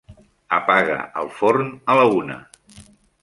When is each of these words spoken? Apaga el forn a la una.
Apaga 0.59 0.95
el 1.23 1.29
forn 1.41 1.69
a 1.93 1.97
la 2.01 2.07
una. 2.21 2.39